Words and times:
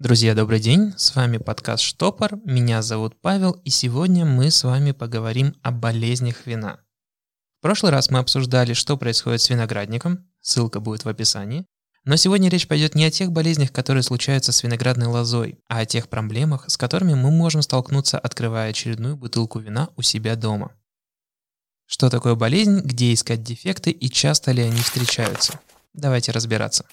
Друзья, 0.00 0.36
добрый 0.36 0.60
день, 0.60 0.94
с 0.96 1.16
вами 1.16 1.38
подкаст 1.38 1.82
«Штопор», 1.82 2.38
меня 2.44 2.82
зовут 2.82 3.20
Павел, 3.20 3.50
и 3.64 3.70
сегодня 3.70 4.24
мы 4.24 4.52
с 4.52 4.62
вами 4.62 4.92
поговорим 4.92 5.56
о 5.62 5.72
болезнях 5.72 6.46
вина. 6.46 6.78
В 7.58 7.62
прошлый 7.62 7.90
раз 7.90 8.08
мы 8.08 8.20
обсуждали, 8.20 8.74
что 8.74 8.96
происходит 8.96 9.40
с 9.40 9.50
виноградником, 9.50 10.30
ссылка 10.40 10.78
будет 10.78 11.04
в 11.04 11.08
описании, 11.08 11.66
но 12.04 12.14
сегодня 12.14 12.48
речь 12.48 12.68
пойдет 12.68 12.94
не 12.94 13.06
о 13.06 13.10
тех 13.10 13.32
болезнях, 13.32 13.72
которые 13.72 14.04
случаются 14.04 14.52
с 14.52 14.62
виноградной 14.62 15.08
лозой, 15.08 15.58
а 15.66 15.80
о 15.80 15.84
тех 15.84 16.08
проблемах, 16.08 16.70
с 16.70 16.76
которыми 16.76 17.14
мы 17.14 17.32
можем 17.32 17.62
столкнуться, 17.62 18.20
открывая 18.20 18.70
очередную 18.70 19.16
бутылку 19.16 19.58
вина 19.58 19.88
у 19.96 20.02
себя 20.02 20.36
дома. 20.36 20.76
Что 21.86 22.08
такое 22.08 22.36
болезнь, 22.36 22.82
где 22.84 23.12
искать 23.12 23.42
дефекты 23.42 23.90
и 23.90 24.08
часто 24.08 24.52
ли 24.52 24.62
они 24.62 24.80
встречаются? 24.80 25.58
Давайте 25.92 26.30
разбираться. 26.30 26.84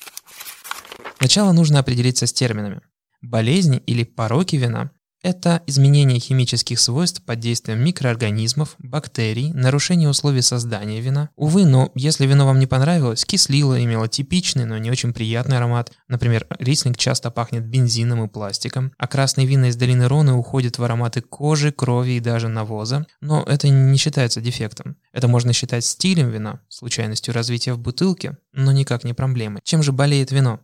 Сначала 1.20 1.52
нужно 1.52 1.78
определиться 1.78 2.26
с 2.26 2.34
терминами. 2.34 2.82
Болезни 3.22 3.78
или 3.78 4.04
пороки 4.04 4.56
вина– 4.56 4.92
это 5.26 5.64
изменение 5.66 6.20
химических 6.20 6.80
свойств 6.80 7.24
под 7.24 7.40
действием 7.40 7.84
микроорганизмов, 7.84 8.76
бактерий, 8.78 9.52
нарушение 9.54 10.08
условий 10.08 10.44
создания 10.44 11.02
вина. 11.02 11.32
Увы, 11.36 11.66
но 11.66 11.92
если 11.96 12.28
вино 12.28 12.46
вам 12.46 12.60
не 12.60 12.68
понравилось, 12.68 13.26
кислило, 13.26 13.84
имело 13.84 14.08
типичный, 14.08 14.66
но 14.66 14.78
не 14.78 14.92
очень 14.92 15.14
приятный 15.14 15.58
аромат. 15.58 15.92
Например, 16.08 16.46
рислинг 16.60 16.98
часто 16.98 17.32
пахнет 17.32 17.66
бензином 17.66 18.24
и 18.24 18.28
пластиком, 18.28 18.92
а 19.00 19.08
красные 19.08 19.48
вина 19.48 19.70
из 19.70 19.76
долины 19.76 20.08
Роны 20.08 20.34
уходят 20.34 20.78
в 20.78 20.84
ароматы 20.84 21.22
кожи, 21.22 21.72
крови 21.72 22.12
и 22.12 22.20
даже 22.20 22.48
навоза. 22.48 23.08
Но 23.20 23.42
это 23.42 23.68
не 23.68 23.98
считается 23.98 24.42
дефектом. 24.42 24.96
Это 25.12 25.28
можно 25.28 25.54
считать 25.54 25.86
стилем 25.86 26.30
вина, 26.30 26.62
случайностью 26.70 27.34
развития 27.34 27.74
в 27.74 27.80
бутылке, 27.80 28.38
но 28.54 28.72
никак 28.72 29.04
не 29.04 29.14
проблемой. 29.14 29.62
Чем 29.64 29.82
же 29.82 29.92
болеет 29.92 30.32
вино? 30.32 30.60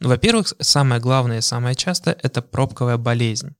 Во-первых, 0.00 0.52
самое 0.60 1.00
главное 1.00 1.38
и 1.38 1.42
самое 1.42 1.74
частое– 1.74 2.16
это 2.22 2.42
пробковая 2.42 2.96
болезнь. 2.96 3.54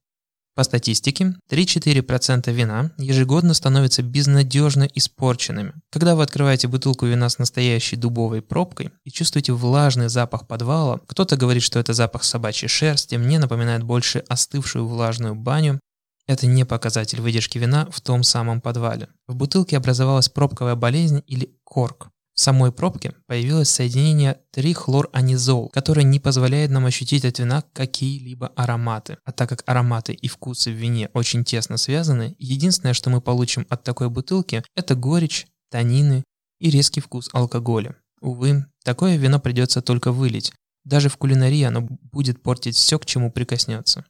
По 0.55 0.63
статистике, 0.63 1.35
3-4% 1.51 2.49
вина 2.53 2.91
ежегодно 2.97 3.53
становятся 3.53 4.03
безнадежно 4.03 4.83
испорченными. 4.83 5.73
Когда 5.89 6.15
вы 6.15 6.23
открываете 6.23 6.69
бутылку 6.69 7.05
вина 7.05 7.27
с 7.27 7.39
настоящей 7.39 7.97
дубовой 7.97 8.41
пробкой 8.41 8.91
и 9.03 9.11
чувствуете 9.11 9.51
влажный 9.51 10.07
запах 10.07 10.47
подвала, 10.47 11.01
кто-то 11.07 11.35
говорит, 11.35 11.61
что 11.61 11.77
это 11.77 11.91
запах 11.91 12.23
собачьей 12.23 12.69
шерсти, 12.69 13.15
мне 13.15 13.37
напоминает 13.37 13.83
больше 13.83 14.19
остывшую 14.29 14.87
влажную 14.87 15.35
баню, 15.35 15.81
это 16.25 16.47
не 16.47 16.63
показатель 16.63 17.19
выдержки 17.19 17.57
вина 17.57 17.87
в 17.91 17.99
том 17.99 18.23
самом 18.23 18.61
подвале. 18.61 19.09
В 19.27 19.35
бутылке 19.35 19.75
образовалась 19.75 20.29
пробковая 20.29 20.75
болезнь 20.75 21.21
или 21.27 21.59
корк. 21.65 22.09
В 22.35 22.41
самой 22.41 22.73
пробке 22.73 23.13
появилось 23.27 23.69
соединение 23.69 24.41
трихлоранизол, 24.51 25.69
которое 25.69 26.03
не 26.03 26.19
позволяет 26.19 26.69
нам 26.69 26.85
ощутить 26.85 27.23
от 27.23 27.39
вина 27.39 27.63
какие-либо 27.71 28.47
ароматы. 28.57 29.17
А 29.23 29.31
так 29.31 29.47
как 29.47 29.63
ароматы 29.65 30.11
и 30.11 30.27
вкусы 30.27 30.69
в 30.69 30.75
вине 30.75 31.09
очень 31.13 31.45
тесно 31.45 31.77
связаны, 31.77 32.35
единственное, 32.37 32.93
что 32.93 33.09
мы 33.09 33.21
получим 33.21 33.65
от 33.69 33.83
такой 33.83 34.09
бутылки, 34.09 34.65
это 34.75 34.95
горечь, 34.95 35.47
танины 35.71 36.25
и 36.59 36.69
резкий 36.69 36.99
вкус 36.99 37.29
алкоголя. 37.31 37.95
Увы, 38.19 38.65
такое 38.83 39.15
вино 39.15 39.39
придется 39.39 39.81
только 39.81 40.11
вылить. 40.11 40.51
Даже 40.83 41.07
в 41.07 41.15
кулинарии 41.15 41.63
оно 41.63 41.81
будет 41.81 42.43
портить 42.43 42.75
все, 42.75 42.99
к 42.99 43.05
чему 43.05 43.31
прикоснется. 43.31 44.03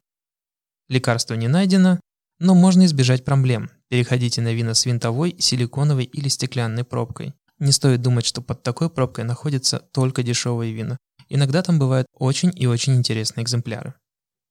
Лекарство 0.89 1.35
не 1.35 1.47
найдено, 1.47 1.99
но 2.39 2.55
можно 2.55 2.85
избежать 2.85 3.23
проблем. 3.23 3.69
Переходите 3.87 4.41
на 4.41 4.51
вина 4.51 4.73
с 4.73 4.85
винтовой, 4.87 5.35
силиконовой 5.37 6.05
или 6.05 6.27
стеклянной 6.27 6.83
пробкой. 6.83 7.35
Не 7.59 7.71
стоит 7.71 8.01
думать, 8.01 8.25
что 8.25 8.41
под 8.41 8.63
такой 8.63 8.89
пробкой 8.89 9.23
находятся 9.23 9.79
только 9.79 10.23
дешевые 10.23 10.73
вина. 10.73 10.97
Иногда 11.29 11.61
там 11.61 11.79
бывают 11.79 12.07
очень 12.13 12.51
и 12.55 12.67
очень 12.67 12.95
интересные 12.95 13.43
экземпляры. 13.43 13.93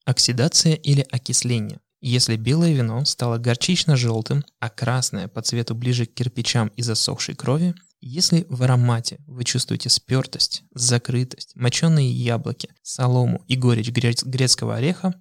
Оксидация 0.04 0.74
или 0.74 1.06
окисление. 1.10 1.80
Если 2.00 2.36
белое 2.36 2.72
вино 2.74 3.04
стало 3.04 3.38
горчично-желтым, 3.38 4.44
а 4.60 4.68
красное 4.68 5.28
по 5.28 5.40
цвету 5.40 5.74
ближе 5.74 6.04
к 6.04 6.12
кирпичам 6.12 6.68
и 6.68 6.82
засохшей 6.82 7.34
крови, 7.34 7.74
если 8.00 8.46
в 8.50 8.62
аромате 8.62 9.18
вы 9.26 9.44
чувствуете 9.44 9.88
спертость, 9.88 10.64
закрытость, 10.74 11.56
моченые 11.56 12.10
яблоки, 12.10 12.68
солому 12.82 13.42
и 13.48 13.56
горечь 13.56 13.90
грецкого 13.90 14.76
ореха, 14.76 15.14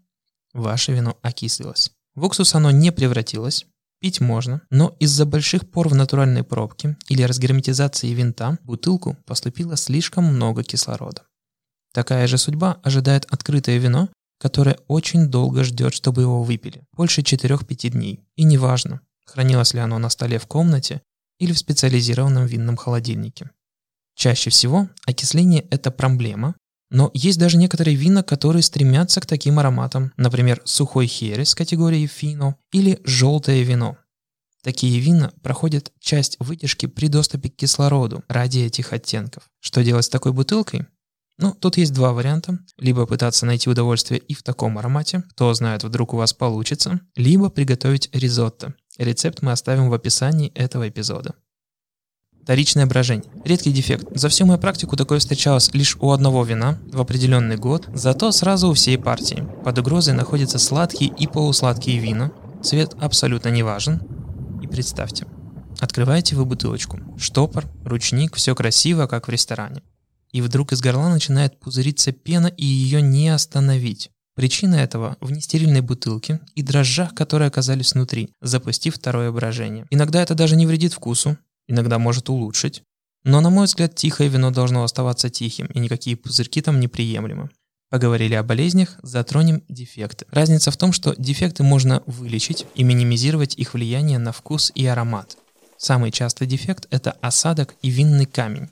ваше 0.54 0.92
вино 0.92 1.18
окислилось. 1.22 1.92
В 2.16 2.26
уксус 2.26 2.54
оно 2.56 2.72
не 2.72 2.92
превратилось, 2.92 3.66
Пить 4.04 4.20
можно, 4.20 4.62
но 4.70 4.98
из-за 5.00 5.26
больших 5.26 5.72
пор 5.72 5.88
в 5.88 5.96
натуральной 5.96 6.44
пробке 6.44 6.98
или 7.08 7.24
разгерметизации 7.24 8.10
винта 8.10 8.58
в 8.62 8.66
бутылку 8.66 9.16
поступило 9.26 9.78
слишком 9.78 10.26
много 10.26 10.62
кислорода. 10.62 11.24
Такая 11.94 12.28
же 12.28 12.38
судьба 12.38 12.82
ожидает 12.84 13.26
открытое 13.30 13.78
вино, 13.78 14.10
которое 14.42 14.78
очень 14.90 15.28
долго 15.28 15.64
ждет, 15.64 15.94
чтобы 15.94 16.24
его 16.24 16.44
выпили, 16.44 16.84
больше 16.92 17.22
4-5 17.22 17.92
дней. 17.92 18.20
И 18.36 18.44
неважно, 18.44 19.00
хранилось 19.26 19.74
ли 19.74 19.80
оно 19.80 20.00
на 20.00 20.10
столе 20.10 20.38
в 20.38 20.48
комнате 20.48 21.02
или 21.40 21.54
в 21.54 21.60
специализированном 21.60 22.46
винном 22.46 22.76
холодильнике. 22.76 23.52
Чаще 24.16 24.50
всего 24.50 24.90
окисление– 25.06 25.62
это 25.72 25.92
проблема, 25.92 26.56
но 26.94 27.10
есть 27.16 27.40
даже 27.40 27.58
некоторые 27.58 27.98
вина, 27.98 28.22
которые 28.22 28.62
стремятся 28.62 29.20
к 29.20 29.26
таким 29.26 29.58
ароматам, 29.58 30.14
например, 30.16 30.62
сухой 30.64 31.08
херес 31.08 31.56
категории 31.56 32.06
фино 32.06 32.56
или 32.72 33.02
желтое 33.04 33.64
вино. 33.64 33.98
Такие 34.62 35.00
вина 35.00 35.34
проходят 35.42 35.92
часть 36.00 36.38
выдержки 36.40 36.86
при 36.86 37.08
доступе 37.08 37.50
к 37.50 37.56
кислороду 37.56 38.24
ради 38.28 38.60
этих 38.60 38.94
оттенков. 38.94 39.50
Что 39.60 39.84
делать 39.84 40.06
с 40.06 40.10
такой 40.10 40.34
бутылкой? 40.34 40.86
Ну, 41.40 41.56
тут 41.56 41.78
есть 41.78 41.94
два 41.94 42.14
варианта. 42.14 42.60
Либо 42.78 43.08
пытаться 43.08 43.48
найти 43.48 43.72
удовольствие 43.72 44.20
и 44.20 44.36
в 44.36 44.44
таком 44.44 44.78
аромате, 44.78 45.24
кто 45.32 45.52
знает, 45.56 45.84
вдруг 45.84 46.14
у 46.14 46.18
вас 46.18 46.32
получится, 46.34 47.02
либо 47.16 47.50
приготовить 47.50 48.08
ризотто. 48.14 48.76
Рецепт 49.00 49.42
мы 49.42 49.52
оставим 49.52 49.90
в 49.90 49.94
описании 49.96 50.50
этого 50.50 50.88
эпизода. 50.88 51.34
Вторичное 52.44 52.86
брожение. 52.86 53.32
Редкий 53.46 53.72
дефект. 53.72 54.06
За 54.14 54.28
всю 54.28 54.46
мою 54.46 54.60
практику 54.60 54.98
такое 54.98 55.20
встречалось 55.20 55.74
лишь 55.74 55.96
у 56.02 56.12
одного 56.12 56.44
вина 56.44 56.78
в 56.92 57.00
определенный 57.00 57.56
год, 57.56 57.88
зато 57.94 58.34
сразу 58.34 58.68
у 58.68 58.74
всей 58.74 58.98
партии. 58.98 59.48
Под 59.64 59.80
угрозой 59.80 60.14
находятся 60.14 60.60
сладкие 60.60 61.10
и 61.10 61.26
полусладкие 61.26 62.00
вина. 62.00 62.34
Цвет 62.62 62.96
абсолютно 63.00 63.48
не 63.48 63.64
важен. 63.64 64.02
И 64.62 64.68
представьте, 64.68 65.26
открываете 65.80 66.36
вы 66.36 66.44
бутылочку. 66.44 67.00
Штопор, 67.18 67.66
ручник, 67.86 68.36
все 68.36 68.54
красиво, 68.56 69.08
как 69.08 69.30
в 69.30 69.32
ресторане. 69.32 69.82
И 70.34 70.42
вдруг 70.42 70.74
из 70.74 70.82
горла 70.82 71.08
начинает 71.08 71.58
пузыриться 71.62 72.12
пена, 72.12 72.48
и 72.48 72.66
ее 72.66 73.02
не 73.02 73.30
остановить. 73.30 74.10
Причина 74.36 74.76
этого 74.76 75.16
в 75.22 75.32
нестерильной 75.32 75.82
бутылке 75.82 76.42
и 76.56 76.62
дрожжах, 76.62 77.16
которые 77.16 77.48
оказались 77.48 77.94
внутри, 77.94 78.34
запустив 78.42 78.96
второе 78.96 79.32
брожение. 79.32 79.86
Иногда 79.92 80.22
это 80.22 80.36
даже 80.36 80.58
не 80.58 80.66
вредит 80.66 80.92
вкусу, 80.92 81.38
иногда 81.68 82.00
может 82.00 82.30
улучшить. 82.30 82.84
Но, 83.24 83.40
на 83.42 83.50
мой 83.50 83.66
взгляд, 83.66 83.96
тихое 83.96 84.30
вино 84.30 84.52
должно 84.52 84.84
оставаться 84.84 85.30
тихим, 85.30 85.68
и 85.68 85.80
никакие 85.80 86.18
пузырьки 86.18 86.62
там 86.62 86.80
неприемлемы. 86.80 87.50
Поговорили 87.90 88.34
о 88.34 88.44
болезнях, 88.44 88.98
затронем 89.04 89.64
дефекты. 89.70 90.26
Разница 90.32 90.72
в 90.72 90.78
том, 90.78 90.92
что 90.92 91.14
дефекты 91.18 91.64
можно 91.64 92.02
вылечить 92.08 92.66
и 92.76 92.84
минимизировать 92.84 93.56
их 93.56 93.76
влияние 93.76 94.18
на 94.18 94.32
вкус 94.32 94.72
и 94.74 94.86
аромат. 94.86 95.38
Самый 95.78 96.12
частый 96.12 96.48
дефект– 96.48 96.88
это 96.90 97.12
осадок 97.22 97.76
и 97.82 97.90
винный 97.90 98.26
камень. 98.26 98.70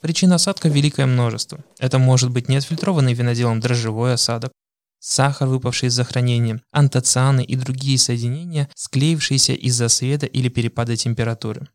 Причин 0.00 0.32
осадка 0.32 0.68
великое 0.68 1.06
множество. 1.06 1.64
Это 1.78 1.98
может 1.98 2.30
быть 2.30 2.48
неотфильтрованный 2.48 3.14
виноделом 3.14 3.60
дрожжевой 3.60 4.14
осадок, 4.14 4.52
сахар, 5.00 5.48
выпавший 5.48 5.88
из-за 5.88 6.04
хранения, 6.04 6.60
антоцианы 6.70 7.42
и 7.42 7.56
другие 7.56 7.98
соединения, 7.98 8.68
склеившиеся 8.74 9.54
из-за 9.54 9.88
света 9.88 10.26
или 10.26 10.48
перепада 10.48 10.96
температуры. 10.96 11.68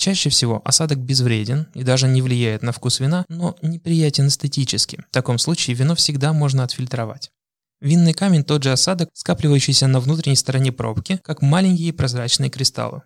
Чаще 0.00 0.30
всего 0.30 0.62
осадок 0.64 0.98
безвреден 0.98 1.66
и 1.74 1.82
даже 1.82 2.08
не 2.08 2.22
влияет 2.22 2.62
на 2.62 2.72
вкус 2.72 3.00
вина, 3.00 3.26
но 3.28 3.54
неприятен 3.60 4.28
эстетически. 4.28 5.04
В 5.10 5.12
таком 5.12 5.38
случае 5.38 5.76
вино 5.76 5.94
всегда 5.94 6.32
можно 6.32 6.64
отфильтровать. 6.64 7.30
Винный 7.82 8.14
камень– 8.14 8.42
тот 8.46 8.62
же 8.62 8.72
осадок, 8.72 9.10
скапливающийся 9.12 9.88
на 9.88 10.00
внутренней 10.00 10.36
стороне 10.36 10.72
пробки, 10.72 11.20
как 11.22 11.42
маленькие 11.42 11.92
прозрачные 11.92 12.48
кристаллы. 12.48 13.02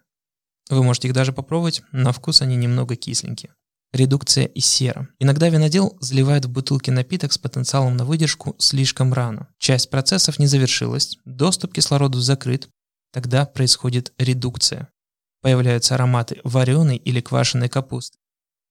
Вы 0.71 0.85
можете 0.85 1.09
их 1.09 1.15
даже 1.15 1.33
попробовать, 1.33 1.83
на 1.91 2.13
вкус 2.13 2.43
они 2.43 2.55
немного 2.55 2.95
кисленькие. 2.95 3.53
Редукция 3.93 4.45
и 4.45 4.61
сера. 4.61 5.09
Иногда 5.19 5.49
винодел 5.49 5.99
заливает 6.01 6.45
в 6.45 6.51
бутылки 6.51 6.91
напиток 6.91 7.33
с 7.33 7.39
потенциалом 7.39 7.97
на 7.97 8.05
выдержку 8.05 8.55
слишком 8.59 9.13
рано. 9.13 9.49
Часть 9.59 9.91
процессов 9.91 10.39
не 10.39 10.47
завершилась, 10.47 11.19
доступ 11.25 11.75
кислороду 11.75 12.21
закрыт, 12.21 12.69
тогда 13.13 13.47
происходит 13.47 14.13
редукция 14.17 14.91
появляются 15.44 15.94
ароматы 15.94 16.41
вареной 16.43 16.96
или 16.96 17.20
квашеной 17.20 17.69
капусты. 17.69 18.17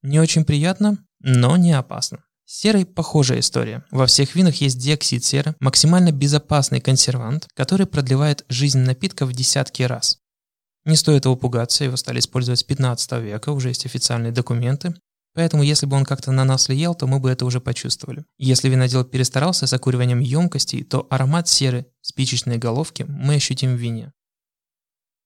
Не 0.01 0.19
очень 0.19 0.43
приятно, 0.43 0.97
но 1.19 1.55
не 1.55 1.71
опасно. 1.71 2.23
С 2.45 2.61
серой 2.61 2.87
похожая 2.87 3.41
история. 3.41 3.85
Во 3.91 4.07
всех 4.07 4.33
винах 4.33 4.55
есть 4.55 4.79
диоксид 4.79 5.23
серы, 5.23 5.55
максимально 5.59 6.11
безопасный 6.11 6.81
консервант, 6.81 7.47
который 7.53 7.85
продлевает 7.85 8.43
жизнь 8.49 8.79
напитка 8.79 9.27
в 9.27 9.33
десятки 9.33 9.83
раз. 9.83 10.17
Не 10.83 10.95
стоит 10.95 11.25
его 11.25 11.35
пугаться, 11.35 11.83
его 11.83 11.95
стали 11.95 12.17
использовать 12.17 12.61
с 12.61 12.63
15 12.63 13.11
века, 13.21 13.51
уже 13.51 13.67
есть 13.67 13.85
официальные 13.85 14.31
документы. 14.31 14.95
Поэтому 15.35 15.61
если 15.61 15.85
бы 15.85 15.95
он 15.95 16.05
как-то 16.05 16.31
на 16.31 16.43
нас 16.43 16.69
влиял, 16.69 16.95
то 16.95 17.05
мы 17.05 17.19
бы 17.19 17.29
это 17.29 17.45
уже 17.45 17.61
почувствовали. 17.61 18.25
Если 18.39 18.67
винодел 18.67 19.03
перестарался 19.03 19.67
с 19.67 19.73
окуриванием 19.73 20.21
емкостей, 20.21 20.83
то 20.83 21.05
аромат 21.11 21.47
серы, 21.47 21.85
спичечной 22.01 22.57
головки 22.57 23.05
мы 23.07 23.35
ощутим 23.35 23.75
в 23.75 23.79
вине. 23.79 24.11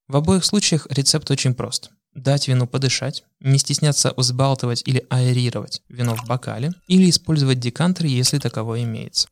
В 0.07 0.15
обоих 0.15 0.45
случаях 0.45 0.87
рецепт 0.89 1.29
очень 1.31 1.53
прост. 1.53 1.91
Дать 2.13 2.47
вину 2.47 2.65
подышать, 2.65 3.25
не 3.41 3.59
стесняться 3.59 4.13
взбалтывать 4.15 4.81
или 4.85 5.05
аэрировать 5.09 5.81
вино 5.89 6.15
в 6.15 6.25
бокале 6.25 6.71
или 6.87 7.09
использовать 7.09 7.59
декантер, 7.59 8.05
если 8.05 8.39
таковой 8.39 8.83
имеется. 8.83 9.27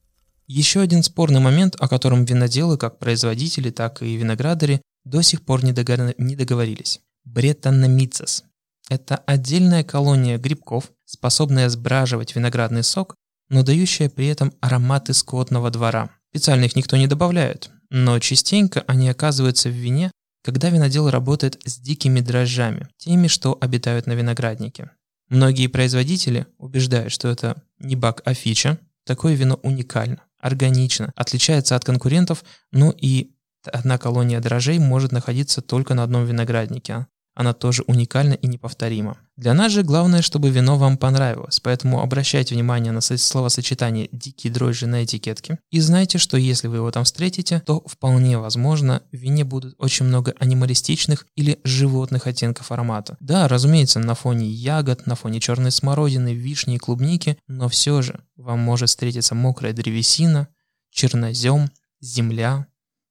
Еще 0.48 0.82
один 0.82 1.02
спорный 1.02 1.40
момент, 1.40 1.76
о 1.80 1.88
котором 1.88 2.26
виноделы, 2.26 2.78
как 2.78 3.00
производители, 3.00 3.72
так 3.72 4.04
и 4.04 4.16
виноградари, 4.16 4.82
до 5.04 5.22
сих 5.22 5.44
пор 5.44 5.64
не, 5.64 5.72
договорились. 5.72 7.00
Бретономицес– 7.24 8.44
это 8.90 9.16
отдельная 9.16 9.84
колония 9.84 10.38
грибков, 10.38 10.92
способная 11.06 11.70
сбраживать 11.70 12.36
виноградный 12.36 12.84
сок, 12.84 13.16
но 13.50 13.64
дающая 13.64 14.10
при 14.10 14.28
этом 14.28 14.54
ароматы 14.60 15.14
скотного 15.14 15.72
двора. 15.72 16.12
Специально 16.30 16.66
их 16.66 16.76
никто 16.76 16.98
не 16.98 17.08
добавляет, 17.08 17.72
но 17.90 18.20
частенько 18.20 18.84
они 18.88 19.10
оказываются 19.10 19.70
в 19.70 19.74
вине, 19.74 20.12
когда 20.46 20.70
винодел 20.70 21.10
работает 21.10 21.60
с 21.66 21.80
дикими 21.80 22.20
дрожжами, 22.20 22.88
теми, 22.98 23.26
что 23.26 23.58
обитают 23.60 24.06
на 24.06 24.14
винограднике. 24.14 24.92
Многие 25.28 25.66
производители 25.66 26.46
убеждают, 26.60 27.12
что 27.12 27.30
это 27.30 27.64
не 27.80 27.96
баг, 27.96 28.22
а 28.26 28.36
фича. 28.36 28.78
Такое 29.06 29.34
вино 29.34 29.60
уникально, 29.64 30.22
органично, 30.40 31.12
отличается 31.16 31.76
от 31.76 31.84
конкурентов, 31.84 32.44
но 32.72 32.94
и 32.96 33.32
одна 33.66 33.98
колония 33.98 34.40
дрожжей 34.40 34.78
может 34.78 35.12
находиться 35.12 35.64
только 35.64 35.96
на 35.96 36.04
одном 36.04 36.26
винограднике, 36.26 37.08
она 37.36 37.54
тоже 37.54 37.84
уникальна 37.86 38.34
и 38.34 38.48
неповторима. 38.48 39.18
Для 39.36 39.54
нас 39.54 39.74
же 39.74 39.84
главное, 39.84 40.22
чтобы 40.22 40.50
вино 40.50 40.78
вам 40.78 40.98
понравилось, 40.98 41.60
поэтому 41.60 42.02
обращайте 42.02 42.56
внимание 42.56 42.94
на 42.94 43.02
словосочетание 43.02 44.08
«дикие 44.14 44.52
дрожжи» 44.52 44.88
на 44.88 45.04
этикетке. 45.04 45.60
И 45.70 45.82
знайте, 45.82 46.18
что 46.18 46.38
если 46.38 46.68
вы 46.68 46.78
его 46.78 46.90
там 46.92 47.04
встретите, 47.04 47.62
то 47.66 47.84
вполне 47.86 48.38
возможно 48.38 49.04
в 49.12 49.18
вине 49.18 49.44
будут 49.44 49.76
очень 49.78 50.06
много 50.06 50.34
анималистичных 50.40 51.28
или 51.36 51.60
животных 51.66 52.28
оттенков 52.28 52.72
аромата. 52.72 53.18
Да, 53.20 53.50
разумеется, 53.50 54.00
на 54.00 54.16
фоне 54.16 54.48
ягод, 54.48 55.06
на 55.06 55.16
фоне 55.16 55.42
черной 55.42 55.72
смородины, 55.72 56.34
вишни 56.34 56.76
и 56.76 56.80
клубники, 56.80 57.38
но 57.48 57.68
все 57.68 58.02
же 58.02 58.24
вам 58.38 58.60
может 58.60 58.88
встретиться 58.88 59.36
мокрая 59.36 59.74
древесина, 59.74 60.48
чернозем, 60.92 61.70
земля, 62.00 62.68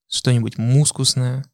что-нибудь 0.09 0.57
мускусное, 0.57 1.45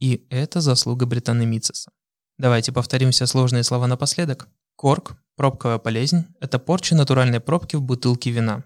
и 0.00 0.26
это 0.30 0.60
заслуга 0.60 1.06
Британемицеса. 1.06 1.90
Давайте 2.38 2.70
повторим 2.70 3.12
все 3.12 3.26
сложные 3.26 3.62
слова 3.62 3.86
напоследок. 3.86 4.48
Корк, 4.76 5.16
пробковая 5.36 5.78
болезнь– 5.78 6.26
это 6.40 6.58
порча 6.58 6.94
натуральной 6.94 7.40
пробки 7.40 7.76
в 7.76 7.82
бутылке 7.82 8.30
вина. 8.30 8.64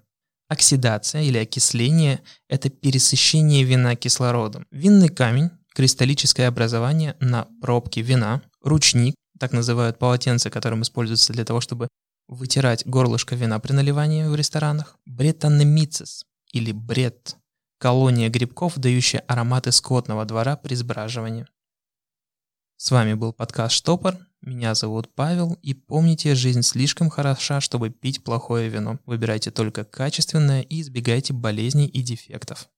Оксидация 0.49 1.22
или 1.22 1.38
окисление– 1.38 2.20
это 2.49 2.69
пересыщение 2.69 3.62
вина 3.62 3.94
кислородом. 3.94 4.67
Винный 4.72 5.08
камень– 5.08 5.50
кристаллическое 5.75 6.49
образование 6.49 7.17
на 7.20 7.46
пробке 7.61 8.00
вина. 8.00 8.43
Ручник– 8.61 9.14
так 9.38 9.52
называют 9.52 10.00
полотенце, 10.00 10.50
которым 10.50 10.82
используется 10.82 11.32
для 11.32 11.44
того, 11.44 11.61
чтобы 11.61 11.87
вытирать 12.26 12.84
горлышко 12.84 13.37
вина 13.37 13.61
при 13.61 13.73
наливании 13.73 14.25
в 14.25 14.34
ресторанах. 14.34 14.96
Бретанемицис 15.06 16.25
или 16.52 16.73
бред– 16.73 17.37
колония 17.78 18.28
грибков, 18.28 18.76
дающая 18.78 19.20
ароматы 19.28 19.70
скотного 19.70 20.25
двора 20.25 20.56
при 20.56 20.75
сбраживании. 20.75 21.46
С 22.82 22.91
вами 22.91 23.12
был 23.12 23.35
подкаст 23.35 23.75
«Штопор». 23.75 24.17
Меня 24.41 24.75
зовут 24.75 25.15
Павел, 25.15 25.59
и 25.61 25.75
помните, 25.75 26.35
жизнь 26.35 26.62
слишком 26.62 27.11
хороша, 27.11 27.61
чтобы 27.61 27.91
пить 27.91 28.25
плохое 28.25 28.71
вино. 28.71 28.99
Выбирайте 29.05 29.50
только 29.50 29.85
качественное 29.85 30.62
и 30.62 30.81
избегайте 30.81 31.35
болезней 31.35 31.88
и 31.88 32.00
дефектов. 32.00 32.71